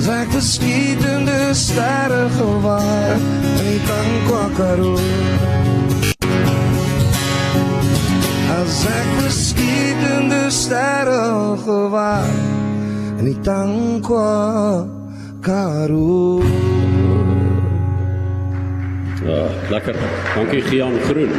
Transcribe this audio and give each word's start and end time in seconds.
As 0.00 0.08
ek 0.08 0.32
beskietende 0.32 1.52
sterre 1.52 2.32
gewaar 2.32 3.20
in 3.20 3.60
die 3.66 3.80
Tankwa-Karoo. 3.84 4.96
As 8.54 8.78
ek 8.88 9.10
beskietende 9.18 10.48
sterre 10.48 11.52
gewaar 11.66 12.32
in 13.18 13.28
die 13.28 13.36
Tankwa-Karoo. 13.44 16.40
Ja, 19.28 19.52
lekker. 19.68 20.00
Dankie 20.32 20.64
Gian 20.64 20.96
Groen. 21.10 21.36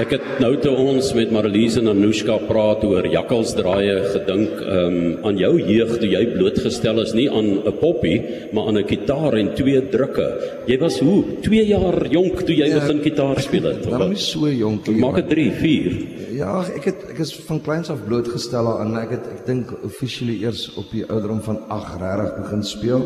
Ek 0.00 0.08
het 0.14 0.22
nou 0.40 0.54
toe 0.56 0.70
ons 0.72 1.10
met 1.12 1.28
Marlies 1.34 1.74
en 1.76 1.90
Anushka 1.90 2.38
praat 2.48 2.80
oor 2.88 3.04
jakkalsdraaie 3.12 3.96
gedink 4.14 4.60
um, 4.64 4.94
aan 5.28 5.36
jou 5.36 5.50
jeug 5.60 5.90
toe 6.00 6.08
jy 6.08 6.22
blootgestel 6.30 7.02
is 7.02 7.10
nie 7.12 7.26
aan 7.28 7.60
'n 7.60 7.74
poppie, 7.76 8.22
maar 8.56 8.70
aan 8.70 8.78
'n 8.80 8.88
kitaar 8.88 9.36
en 9.36 9.52
twee 9.54 9.82
drukke. 9.92 10.28
Jy 10.66 10.78
was 10.80 10.96
hoe? 10.98 11.24
2 11.42 11.66
jaar 11.68 12.08
jonk 12.08 12.40
toe 12.40 12.56
jy 12.56 12.68
ja, 12.72 12.80
begin 12.80 13.02
gitaar 13.02 13.40
speel 13.40 13.68
het. 13.68 13.84
Nou 13.84 14.08
nie 14.08 14.16
so 14.16 14.48
jonk 14.48 14.88
nie. 14.88 15.00
Maak 15.00 15.16
dit 15.16 15.28
3, 15.28 15.50
4. 15.60 15.92
Ja, 16.40 16.64
ek 16.74 16.84
het 16.84 17.10
ek 17.10 17.18
is 17.18 17.34
van 17.34 17.60
kleins 17.60 17.90
af 17.90 18.00
blootgestel 18.06 18.78
aan 18.80 18.96
ek 18.96 19.10
het 19.10 19.26
ek 19.26 19.46
dink 19.46 19.74
offisiële 19.84 20.40
eers 20.40 20.72
op 20.76 20.88
die 20.90 21.04
ouderdom 21.04 21.42
van 21.42 21.68
8 21.68 22.00
regtig 22.00 22.40
begin 22.40 22.62
speel. 22.64 23.02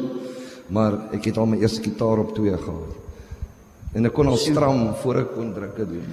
Maar 0.70 0.92
ek 1.12 1.24
het 1.24 1.36
al 1.36 1.46
my 1.46 1.58
eerste 1.58 1.82
gitaar 1.82 2.18
op 2.18 2.34
2 2.34 2.54
gehad. 2.54 3.05
En 3.96 4.04
ek 4.04 4.12
kon 4.12 4.28
al 4.28 4.36
stram 4.36 4.80
voor 5.00 5.22
ek 5.22 5.30
kon 5.32 5.52
drukke 5.56 5.86
doen. 5.88 6.08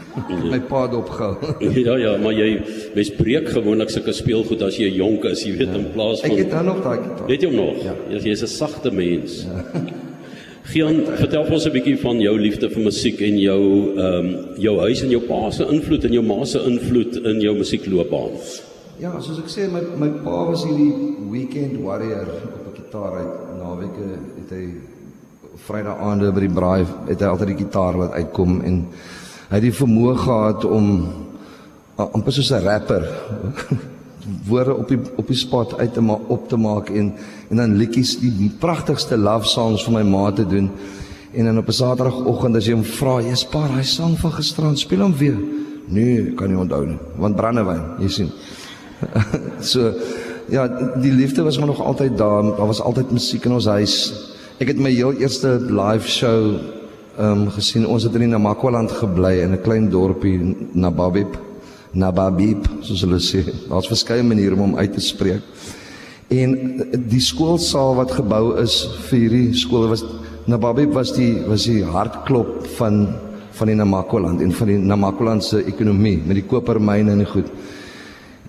My 0.48 0.60
pa 0.70 0.86
het 0.86 0.94
opgehou. 0.96 1.56
ja 1.88 1.98
ja, 2.00 2.14
maar 2.22 2.36
jy 2.38 2.54
mens 2.96 3.12
breek 3.18 3.50
gewoonlik 3.52 3.92
sulke 3.92 4.16
speelgoed 4.16 4.64
as 4.64 4.78
jy 4.80 4.88
jonk 4.96 5.28
is, 5.34 5.44
jy 5.44 5.58
weet 5.58 5.74
ja. 5.74 5.82
in 5.82 5.90
plaas 5.92 6.24
van 6.24 6.32
Ek 6.32 6.46
het 6.46 6.54
dan 6.54 6.70
nog 6.72 6.80
daai 6.86 7.02
gitaar. 7.02 7.28
Weet 7.28 7.44
jy 7.44 7.52
hom 7.52 7.60
nog? 7.60 7.84
Ja. 7.84 7.96
Jy's 8.16 8.46
'n 8.48 8.52
sagte 8.54 8.92
mens. 8.92 9.44
Ja. 9.44 9.84
Gian, 10.72 11.02
vertel 11.20 11.44
ons 11.52 11.66
'n 11.68 11.74
bietjie 11.76 11.98
van 12.00 12.22
jou 12.24 12.36
liefde 12.40 12.70
vir 12.72 12.84
musiek 12.88 13.20
en 13.20 13.40
jou 13.40 13.64
ehm 14.00 14.30
um, 14.30 14.30
jou 14.56 14.76
huis 14.80 15.04
en 15.04 15.12
jou 15.12 15.22
pa 15.28 15.52
se 15.52 15.68
invloed 15.68 16.06
en 16.08 16.14
jou 16.14 16.24
ma 16.24 16.46
se 16.46 16.60
invloed 16.64 17.20
in 17.20 17.42
jou 17.42 17.56
musiekloopbaan. 17.58 18.40
Ja, 19.00 19.12
soos 19.20 19.44
ek 19.44 19.52
sê, 19.52 19.68
my 19.68 19.84
my 20.00 20.10
pa 20.24 20.46
was 20.48 20.64
hierdie 20.64 21.20
weekend 21.36 21.84
warrior 21.84 22.32
op 22.32 22.64
'n 22.72 22.76
gitaar 22.80 23.14
uit 23.20 23.36
naweke 23.60 24.08
het 24.40 24.50
hy 24.56 24.93
Vrydag 25.54 26.00
aande 26.02 26.32
by 26.34 26.42
die 26.42 26.50
braai 26.50 26.82
het 26.82 27.22
hy 27.22 27.28
altyd 27.30 27.52
die 27.52 27.60
gitaar 27.60 27.98
laat 28.00 28.16
uitkom 28.18 28.56
en 28.66 28.80
hy 29.52 29.60
het 29.60 29.66
die 29.68 29.76
vermoë 29.78 30.16
gehad 30.18 30.66
om 30.66 30.88
amper 32.02 32.34
soos 32.34 32.50
'n 32.52 32.64
rapper 32.64 33.06
woorde 34.50 34.74
op 34.74 34.90
die 34.90 34.98
op 34.98 35.28
die 35.30 35.38
spot 35.38 35.76
uit 35.78 35.94
te 35.94 36.02
maak 36.02 36.32
op 36.34 36.50
te 36.50 36.58
maak 36.58 36.90
en 36.90 37.14
en 37.52 37.62
dan 37.62 37.78
liedjies 37.78 38.16
die 38.18 38.50
pragtigste 38.50 39.18
love 39.18 39.46
songs 39.46 39.86
vir 39.86 39.94
my 39.94 40.04
ma 40.04 40.32
te 40.32 40.46
doen. 40.46 40.72
En 41.34 41.46
dan 41.46 41.58
op 41.58 41.68
'n 41.68 41.72
Saterdagoggend 41.72 42.56
as 42.56 42.66
jy 42.66 42.74
hom 42.74 42.84
vra 42.84 43.22
jy's 43.22 43.46
pa 43.46 43.68
daai 43.68 43.84
sang 43.84 44.18
van 44.18 44.32
gisterand 44.32 44.80
speel 44.80 45.02
hom 45.02 45.14
weer. 45.14 45.38
Nee 45.88 46.34
kan 46.34 46.50
nie 46.50 46.58
onthou 46.58 46.86
nie 46.86 47.00
want 47.16 47.36
brandewyn 47.36 47.82
jy 48.00 48.10
sien. 48.10 48.32
So 49.62 49.94
ja 50.50 50.68
die 50.98 51.12
liefde 51.12 51.44
was 51.44 51.58
maar 51.58 51.68
nog 51.68 51.82
altyd 51.82 52.18
daar 52.18 52.44
daar 52.44 52.68
was 52.68 52.82
altyd 52.82 53.12
musiek 53.12 53.46
in 53.46 53.52
ons 53.52 53.66
huis 53.66 54.33
Ek 54.62 54.70
het 54.70 54.78
my 54.78 54.92
heel 54.94 55.16
eerste 55.18 55.56
live 55.66 56.06
show 56.06 56.60
ehm 57.18 57.46
um, 57.46 57.48
gesien. 57.54 57.88
Ons 57.90 58.04
het 58.06 58.14
in 58.14 58.30
Namakwaland 58.30 58.92
gebly 58.92 59.42
in 59.42 59.54
'n 59.54 59.62
klein 59.62 59.90
dorpie 59.90 60.38
Nababib. 60.74 61.38
Nababib, 61.92 62.68
soos 62.82 63.02
hulle 63.02 63.18
sê. 63.18 63.42
Daar's 63.70 63.88
verskeie 63.88 64.24
maniere 64.24 64.54
om 64.54 64.60
hom 64.60 64.76
uit 64.76 64.94
te 64.94 65.00
spreek. 65.00 65.42
En 66.30 66.84
die 67.10 67.20
skoolsaal 67.20 67.96
wat 67.96 68.12
gebou 68.12 68.62
is 68.62 68.88
vir 69.10 69.20
hierdie 69.20 69.54
skool 69.54 69.88
was 69.90 70.06
Nababib 70.46 70.94
was 70.94 71.14
die 71.14 71.42
was 71.48 71.66
die 71.66 71.84
hartklop 71.84 72.68
van 72.78 73.08
van 73.52 73.68
die 73.68 73.76
Namakwaland 73.76 74.42
en 74.42 74.52
van 74.52 74.68
die 74.68 74.78
Namakwaland 74.78 75.44
se 75.44 75.64
ekonomie 75.64 76.22
met 76.26 76.36
die 76.36 76.46
kopermyne 76.46 77.12
en 77.12 77.26
goed. 77.26 77.50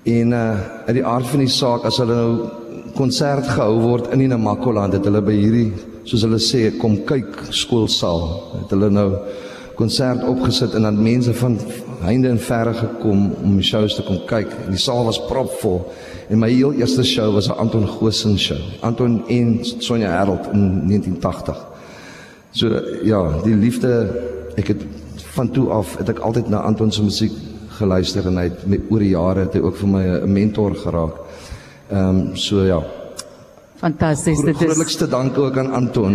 En 0.04 0.32
uh 0.32 0.60
uit 0.87 0.94
die 0.94 1.06
aard 1.06 1.26
van 1.26 1.38
die 1.38 1.48
saak 1.48 1.84
as 1.84 1.97
hulle 1.97 2.14
nou 2.14 2.48
konsert 2.94 3.47
gehou 3.47 3.81
word 3.81 4.12
in 4.12 4.19
die 4.19 4.28
Namakwaland 4.28 4.93
het 4.93 5.04
hulle 5.04 5.22
by 5.22 5.32
hierdie 5.32 5.72
soos 6.04 6.22
hulle 6.22 6.38
sê 6.38 6.70
kom 6.78 6.97
kyk 7.09 7.47
skoolsaal 7.50 8.22
het 8.60 8.70
hulle 8.76 8.91
nou 8.91 9.10
konsert 9.75 10.22
opgesit 10.28 10.75
en 10.75 10.82
dan 10.87 11.03
mense 11.03 11.34
van 11.34 11.59
heinde 12.04 12.28
en 12.28 12.38
verre 12.38 12.75
gekom 12.78 13.32
om 13.42 13.56
die 13.56 13.66
shows 13.66 13.97
te 13.97 14.04
kom 14.06 14.20
kyk. 14.28 14.50
En 14.66 14.70
die 14.70 14.78
saal 14.78 15.04
was 15.04 15.19
propvol. 15.26 15.81
En 16.28 16.38
my 16.38 16.50
heel 16.53 16.72
eerste 16.78 17.03
show 17.03 17.32
was 17.34 17.48
'n 17.48 17.59
Anton 17.59 17.88
Goosen 17.88 18.38
show. 18.38 18.60
Anton 18.81 19.22
en 19.28 19.64
Sonja 19.64 20.10
Herold 20.10 20.47
in 20.53 20.87
1980 20.87 21.75
so 22.54 22.70
ja 23.03 23.20
die 23.43 23.56
liefde 23.59 23.91
ek 24.60 24.70
het 24.75 24.82
van 25.34 25.50
toe 25.50 25.66
af 25.75 25.97
het 25.98 26.12
ek 26.12 26.22
altyd 26.22 26.50
na 26.53 26.62
Anton 26.62 26.93
se 26.94 27.03
musiek 27.03 27.34
geluister 27.78 28.26
en 28.31 28.38
hy 28.38 28.44
het 28.47 28.66
met 28.70 28.84
oor 28.94 29.03
jare 29.03 29.47
het 29.48 29.56
hy 29.59 29.62
ook 29.64 29.81
vir 29.81 29.91
my 29.91 30.04
'n 30.06 30.32
mentor 30.32 30.76
geraak. 30.78 31.16
Ehm 31.91 32.09
um, 32.09 32.37
so 32.37 32.62
ja 32.62 32.82
Fantasties. 33.84 34.40
Dit 34.40 34.54
is 34.56 34.62
grootlikste 34.62 35.06
dank 35.12 35.36
ook 35.38 35.58
aan 35.60 35.68
Anton. 35.76 36.14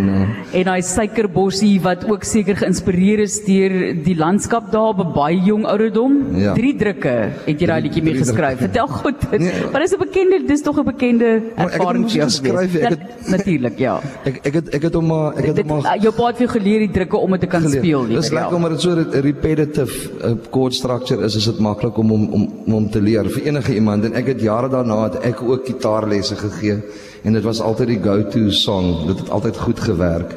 En 0.58 0.64
daai 0.66 0.82
suikerbossie 0.82 1.76
wat 1.84 2.02
ook 2.10 2.24
seker 2.26 2.58
geïnspireer 2.58 3.22
is 3.22 3.36
deur 3.46 3.76
die 4.08 4.16
landskap 4.18 4.72
daar 4.74 4.96
op 4.96 5.04
'n 5.04 5.12
baie 5.14 5.38
jong 5.46 5.68
ouderdom. 5.70 6.16
Ja. 6.34 6.54
Drie 6.58 6.74
drukke 6.76 7.14
het 7.46 7.62
jy 7.62 7.68
daai 7.70 7.82
liedjie 7.82 8.02
mee 8.04 8.18
geskryf. 8.18 8.58
Vertel 8.58 8.88
goed. 8.88 9.22
Nee, 9.38 9.52
maar 9.72 9.84
is 9.84 9.94
'n 9.94 10.02
bekende, 10.02 10.42
dis 10.48 10.62
tog 10.62 10.80
'n 10.80 10.86
bekende 10.86 11.42
ervaring 11.56 12.10
vir 12.10 12.18
jou 12.18 12.30
geskryf. 12.30 12.76
Ek 12.76 12.90
het 12.90 13.30
natuurlik, 13.30 13.78
ja. 13.78 14.00
Ek 14.30 14.40
ek 14.44 14.54
het 14.54 14.70
ek 14.70 14.82
het 14.82 14.94
hom 14.94 15.06
maar 15.06 15.38
ek 15.38 15.46
het 15.46 15.58
hom 15.58 15.68
maar 15.68 15.98
jou 16.02 16.14
pa 16.14 16.28
het 16.28 16.38
vir 16.38 16.50
geleer 16.50 16.80
die 16.80 16.92
drukke 16.92 17.18
om 17.18 17.32
dit 17.32 17.40
te 17.40 17.48
kan 17.48 17.62
geleer. 17.62 17.84
speel 17.84 18.04
nie. 18.04 18.16
Dis 18.16 18.32
lekker 18.32 18.56
omdat 18.56 18.72
dit 18.72 18.82
so 18.82 18.94
repetitive 19.22 20.10
uh, 20.24 20.34
chord 20.50 20.74
structure 20.74 21.24
is, 21.24 21.36
is 21.36 21.46
dit 21.46 21.60
maklik 21.60 21.98
om 21.98 22.12
om 22.12 22.30
om 22.34 22.74
om 22.74 22.90
te 22.90 23.02
leer 23.02 23.30
vir 23.30 23.46
enige 23.46 23.76
iemand 23.76 24.06
en 24.06 24.14
ek 24.14 24.26
het 24.26 24.42
jare 24.42 24.70
daarna 24.70 25.04
het 25.04 25.22
ek 25.24 25.42
ook 25.42 25.66
gitaarlesse 25.66 26.36
gegee 26.36 26.82
en 27.24 27.34
dit 27.34 27.44
was 27.44 27.62
altyd 27.62 27.96
die 27.96 28.04
go-to 28.04 28.52
song. 28.52 29.08
Dit 29.08 29.20
het 29.20 29.30
altyd 29.30 29.58
goed 29.58 29.80
gewerk 29.80 30.36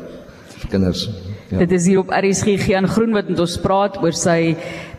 vir 0.62 0.70
kinders. 0.70 1.06
Ja. 1.53 1.59
Dit 1.60 1.72
is 1.76 1.84
hier 1.84 1.98
op 2.00 2.09
RSG 2.16 2.54
Gian 2.65 2.87
Groen 2.88 3.12
wat 3.12 3.28
met 3.28 3.41
ons 3.43 3.59
praat 3.60 3.98
oor 4.00 4.15
sy 4.16 4.54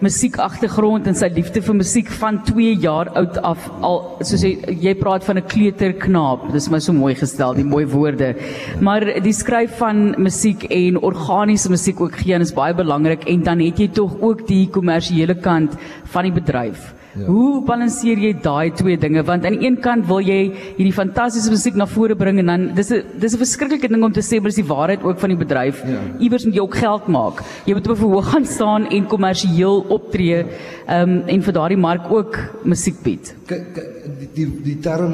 musiekagtergrond 0.06 1.08
en 1.10 1.18
sy 1.18 1.32
liefde 1.34 1.64
vir 1.66 1.78
musiek 1.80 2.12
van 2.20 2.38
2 2.46 2.76
jaar 2.84 3.10
oud 3.18 3.40
af. 3.42 3.66
Al 3.82 3.98
soos 4.22 4.44
jy 4.46 4.52
jy 4.84 4.94
praat 5.00 5.26
van 5.26 5.40
'n 5.42 5.48
kleuterknaap. 5.50 6.52
Dis 6.54 6.70
my 6.70 6.80
so 6.80 6.94
mooi 6.94 7.16
gestel, 7.16 7.56
die 7.56 7.66
mooi 7.66 7.86
woorde. 7.86 8.36
Maar 8.80 9.02
die 9.24 9.34
skryf 9.34 9.78
van 9.82 10.14
musiek 10.22 10.64
en 10.70 11.02
organiese 11.02 11.70
musiek 11.70 12.00
ook 12.00 12.22
Gian 12.22 12.42
is 12.42 12.54
baie 12.54 12.74
belangrik 12.74 13.26
en 13.26 13.44
dan 13.44 13.60
het 13.60 13.80
jy 13.80 13.88
tog 13.88 14.22
ook 14.22 14.48
die 14.48 14.70
kommersiële 14.70 15.36
kant 15.36 15.74
van 16.06 16.24
die 16.24 16.32
bedryf. 16.32 16.94
Ja. 17.14 17.26
Hoe 17.28 17.62
balanseer 17.66 18.18
jy 18.18 18.32
daai 18.42 18.72
twee 18.74 18.98
dinge? 18.98 19.22
Want 19.24 19.46
aan 19.46 19.58
die 19.60 19.68
een 19.68 19.78
kant 19.82 20.08
wil 20.10 20.22
jy 20.26 20.40
hierdie 20.78 20.94
fantastiese 20.96 21.52
musiek 21.54 21.76
na 21.78 21.86
vore 21.86 22.16
bring 22.18 22.40
en 22.42 22.50
dan 22.50 22.64
dis 22.74 22.92
'n 22.92 23.04
dis 23.20 23.34
'n 23.34 23.38
verskriklike 23.38 23.88
ding 23.88 24.04
om 24.04 24.12
te 24.12 24.22
sê, 24.22 24.42
maar 24.42 24.50
dis 24.50 24.62
die 24.64 24.74
waarheid 24.74 25.04
ook 25.04 25.20
van 25.20 25.30
die 25.30 25.38
bedryf. 25.38 25.84
Ja. 25.86 26.00
Iewers 26.20 26.46
moet 26.46 26.56
jy 26.56 26.62
ook 26.62 26.76
geld 26.76 27.08
maak. 27.08 27.44
Jy 27.66 27.74
moet 27.74 27.88
op 27.88 27.96
'n 27.96 28.02
verhoog 28.02 28.32
gaan 28.32 28.46
staan 28.46 28.90
en 28.90 29.06
kommersieel 29.08 29.86
optree, 29.90 30.46
ehm 30.88 31.10
um, 31.10 31.24
en 31.28 31.42
vir 31.42 31.54
daardie 31.54 31.78
mark 31.78 32.12
ook 32.12 32.38
musiek 32.64 33.04
bied. 33.04 33.36
Kyk 33.46 33.78
die 34.04 34.30
die 34.36 34.48
die 34.64 34.80
term 34.84 35.14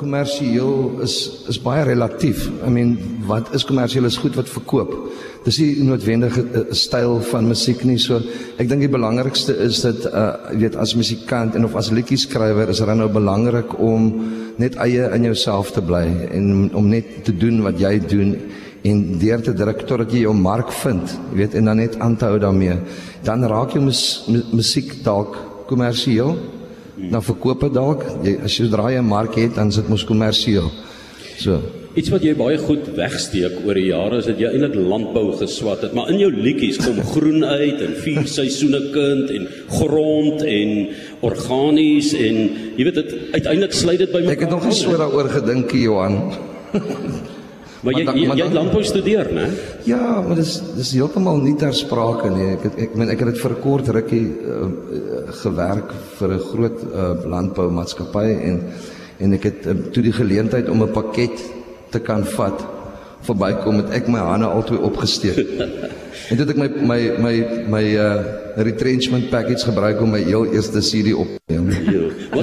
kommersieel 0.00 1.00
is 1.04 1.16
is 1.48 1.60
baie 1.62 1.84
relatief. 1.88 2.48
I 2.66 2.70
mean, 2.70 2.96
wat 3.26 3.54
is 3.54 3.64
kommersieel 3.64 4.04
is 4.04 4.18
goed 4.20 4.36
wat 4.36 4.48
verkoop 4.48 4.92
dis 5.46 5.60
nie 5.62 5.86
noodwendige 5.86 6.42
uh, 6.42 6.64
styl 6.74 7.20
van 7.30 7.46
musiek 7.46 7.84
nie. 7.86 7.98
So 8.02 8.18
ek 8.58 8.66
dink 8.70 8.82
die 8.82 8.92
belangrikste 8.92 9.54
is 9.66 9.82
dat 9.84 10.08
uh 10.10 10.26
weet 10.58 10.76
as 10.80 10.96
musikant 10.98 11.54
en 11.56 11.66
of 11.68 11.76
as 11.78 11.92
liedjie 11.94 12.18
skrywer 12.18 12.70
is 12.72 12.82
dit 12.82 12.98
nou 12.98 13.08
belangrik 13.12 13.76
om 13.82 14.08
net 14.58 14.78
eie 14.82 15.06
in 15.14 15.26
jouself 15.28 15.72
te 15.76 15.82
bly 15.84 16.04
en 16.34 16.70
om 16.74 16.88
net 16.90 17.22
te 17.26 17.34
doen 17.36 17.60
wat 17.66 17.78
jy 17.80 17.98
doen 18.08 18.34
en 18.86 19.02
deur 19.20 19.42
te 19.42 19.54
druk 19.56 19.82
totdat 19.86 20.12
jy 20.14 20.24
jou 20.24 20.34
mark 20.34 20.70
vind, 20.82 21.14
jy 21.30 21.40
weet 21.42 21.56
en 21.58 21.70
dan 21.70 21.80
net 21.82 21.96
aan 22.02 22.14
te 22.16 22.28
hou 22.28 22.38
daarmee. 22.38 22.76
Dan 23.26 23.42
raak 23.50 23.74
jou 23.74 23.82
mus, 23.82 24.02
musiek 24.54 24.92
dalk 25.06 25.34
kommersieel. 25.66 26.36
Dan 26.96 27.22
verkoop 27.22 27.60
dit 27.60 27.74
dalk. 27.76 28.04
Jy 28.24 28.38
as 28.44 28.56
jy 28.56 28.68
draai 28.72 28.96
'n 28.98 29.04
mark 29.04 29.34
het, 29.36 29.54
dan 29.54 29.68
is 29.68 29.76
dit 29.76 29.88
mos 29.88 30.04
kommersieel. 30.04 30.70
So 31.38 31.60
Iets 31.96 32.10
wat 32.12 32.22
jy 32.22 32.34
baie 32.36 32.58
goed 32.60 32.90
wegsteek 32.92 33.62
oor 33.64 33.74
die 33.74 33.86
jare 33.88 34.18
is 34.20 34.26
dat 34.28 34.40
jy 34.40 34.50
eintlik 34.52 34.74
landbou 34.76 35.30
geswat 35.40 35.80
het, 35.80 35.94
maar 35.96 36.10
in 36.12 36.18
jou 36.20 36.28
liedjies 36.28 36.76
kom 36.76 37.00
groen 37.14 37.44
uit 37.44 37.80
en 37.80 37.94
vier 38.04 38.26
seisoene 38.28 38.82
kind 38.92 39.32
en 39.32 39.46
grond 39.78 40.42
en 40.42 40.74
organies 41.24 42.12
en 42.12 42.42
jy 42.76 42.84
weet 42.84 43.00
dit 43.00 43.16
uiteindelik 43.32 43.72
sluit 43.72 43.98
dit 43.98 44.12
by 44.12 44.20
mekaar. 44.20 44.36
Ek 44.36 44.44
het 44.44 44.50
nog 44.50 44.68
nie 44.68 44.76
so 44.76 44.92
daaroor 44.92 45.32
gedink, 45.38 45.72
Johan. 45.72 46.20
maar 47.82 47.96
jy 47.96 48.04
jy, 48.04 48.36
jy 48.40 48.48
landbou 48.52 48.82
studeer, 48.84 49.30
né? 49.34 49.46
Ja, 49.88 50.20
maar 50.24 50.38
dis 50.40 50.56
dis 50.76 50.92
heeltemal 50.96 51.40
nie 51.42 51.56
ter 51.60 51.74
sprake 51.76 52.30
nie. 52.32 52.52
Ek 52.56 52.68
het 52.68 52.78
ek 52.86 52.96
meen 52.98 53.12
ek 53.12 53.24
het 53.24 53.34
dit 53.34 53.42
vir 53.42 53.56
'n 53.56 53.62
kort 53.62 53.88
rukkie 53.88 54.26
uh, 54.26 54.70
gewerk 55.42 55.92
vir 56.18 56.36
'n 56.36 56.46
groot 56.52 56.78
uh, 56.86 57.12
landboumaatskappy 57.34 58.28
en 58.50 58.62
en 59.18 59.32
ek 59.32 59.44
het 59.44 59.66
uh, 59.66 59.76
toe 59.92 60.02
die 60.02 60.16
geleentheid 60.16 60.68
om 60.68 60.82
'n 60.82 60.92
pakket 60.92 61.44
te 61.90 62.00
kan 62.00 62.24
vat 62.24 62.64
verbykom 63.26 63.82
het 63.82 63.90
ek 63.90 64.08
my 64.08 64.18
hande 64.18 64.46
albei 64.46 64.78
opgesteek. 64.78 65.38
en 66.30 66.36
dit 66.36 66.48
ek 66.52 66.56
my 66.56 66.68
my 66.92 67.00
my 67.18 67.36
my 67.68 67.84
uh 67.94 68.44
retrenchment 68.56 69.28
package 69.28 69.66
gebruik 69.68 70.00
om 70.00 70.14
my 70.16 70.22
heel 70.24 70.46
eerste 70.52 70.80
CD 70.80 71.12
op 71.14 71.28
te 71.28 71.54
neem. 71.60 71.68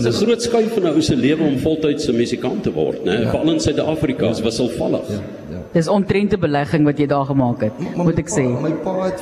Was 0.05 0.21
'n 0.21 0.25
groot 0.25 0.41
skuif 0.41 0.77
in 0.77 0.83
'n 0.83 0.87
ou 0.95 1.01
se 1.01 1.15
lewe 1.15 1.43
om 1.43 1.57
voltydse 1.59 2.11
musikant 2.13 2.63
te 2.63 2.71
word, 2.73 3.03
né? 3.05 3.21
Ja. 3.21 3.29
Veral 3.31 3.51
in 3.51 3.59
Suid-Afrika 3.59 4.29
is 4.29 4.39
wisselvallig. 4.41 5.07
Ja. 5.09 5.15
Ja. 5.51 5.57
Dis 5.73 5.87
ontrente 5.87 6.37
belegging 6.37 6.85
wat 6.85 6.97
jy 6.97 7.05
daar 7.07 7.25
gemaak 7.25 7.61
het, 7.61 7.71
Maar 7.95 8.05
moet 8.05 8.17
ek 8.19 8.29
sê. 8.29 8.43
pa- 8.53 8.61
My 8.61 8.71
pa 8.71 9.03
het, 9.05 9.21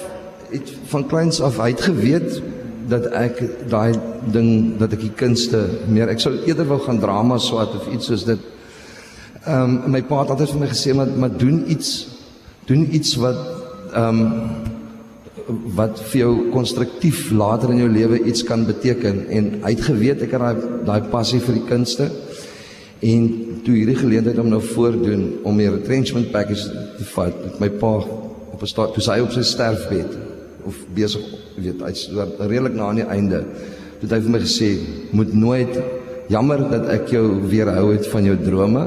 het 0.51 0.71
van 0.87 1.07
kleins 1.07 1.41
af 1.41 1.57
hy 1.57 1.69
het 1.69 1.81
geweet 1.81 2.41
dat 2.87 3.05
ek 3.05 3.69
daai 3.69 3.93
ding 4.31 4.77
dat 4.79 4.91
ek 4.93 4.99
die 4.99 5.11
kunste 5.15 5.65
meer 5.87 6.09
ek 6.09 6.19
sou 6.19 6.33
eerder 6.45 6.65
wou 6.67 6.79
gaan 6.79 6.99
drama 6.99 7.37
swat 7.37 7.75
of 7.75 7.93
iets 7.93 8.05
soos 8.05 8.23
dit. 8.25 8.39
Ehm 9.47 9.63
um, 9.85 9.91
my 9.91 10.01
pa 10.03 10.19
het 10.21 10.29
altyd 10.29 10.49
vir 10.49 10.59
my 10.59 10.67
gesê 10.67 10.93
maar 10.95 11.07
maar 11.17 11.37
doen 11.37 11.63
iets 11.67 12.07
doen 12.65 12.87
iets 12.91 13.15
wat 13.15 13.35
ehm 13.93 14.07
um, 14.21 14.31
wat 15.75 15.99
vir 16.11 16.19
jou 16.21 16.33
konstruktief 16.53 17.29
later 17.31 17.71
in 17.73 17.83
jou 17.83 17.89
lewe 17.91 18.23
iets 18.23 18.43
kan 18.47 18.65
beteken. 18.65 19.25
En 19.29 19.51
hy 19.63 19.75
het 19.75 19.85
geweet 19.85 20.25
ek 20.25 20.35
het 20.37 20.41
daai 20.41 20.83
daai 20.85 21.09
passie 21.11 21.39
vir 21.43 21.59
die 21.59 21.67
kunste. 21.69 22.09
En 23.01 23.29
toe 23.65 23.75
hierdie 23.75 23.97
geleentheid 23.97 24.39
om 24.41 24.49
nou 24.49 24.61
voordoen 24.71 25.23
om 25.47 25.57
die 25.57 25.69
retrenchment 25.69 26.31
package 26.33 26.69
te 26.97 27.07
vat 27.13 27.37
met 27.45 27.59
my 27.63 27.69
pa 27.81 27.93
op 28.53 28.61
'n 28.61 28.67
staat 28.67 28.93
toe 28.93 29.03
sy 29.03 29.19
op 29.19 29.31
sy 29.31 29.41
sterfbed 29.41 30.17
of 30.65 30.75
besig 30.93 31.21
weet 31.57 31.81
hy's 31.81 32.09
redelik 32.39 32.73
na 32.73 32.89
aan 32.89 33.01
die 33.01 33.09
einde 33.09 33.39
toe 33.99 34.07
het 34.07 34.11
hy 34.11 34.21
vir 34.25 34.33
my 34.35 34.39
gesê 34.39 34.69
moet 35.11 35.33
nooit 35.33 35.79
jammer 36.29 36.69
dat 36.69 36.87
ek 36.89 37.09
jou 37.09 37.25
weerhou 37.49 37.91
het 37.93 38.07
van 38.07 38.23
jou 38.23 38.37
drome 38.37 38.83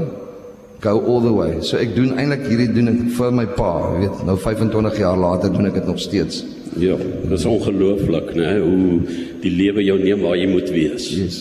go 0.85 1.01
all 1.01 1.21
the 1.25 1.33
way. 1.33 1.61
So 1.65 1.81
ek 1.81 1.95
doen 1.97 2.13
eintlik 2.21 2.45
hierdie 2.51 2.69
doen 2.77 2.93
ek 2.93 3.01
vir 3.17 3.33
my 3.35 3.47
pa, 3.57 3.71
jy 3.95 4.05
weet, 4.05 4.21
nou 4.29 4.37
25 4.41 5.01
jaar 5.01 5.17
later 5.21 5.53
doen 5.55 5.71
ek 5.71 5.79
dit 5.81 5.89
nog 5.89 6.03
steeds. 6.03 6.43
Ja, 6.81 6.97
dis 7.31 7.47
ongelooflik, 7.47 8.33
né, 8.35 8.51
hoe 8.59 8.99
die 9.45 9.53
lewe 9.55 9.85
jou 9.87 9.97
neem 10.01 10.25
waar 10.27 10.37
jy 10.37 10.49
moet 10.51 10.73
wees. 10.75 11.09
Yes. 11.15 11.39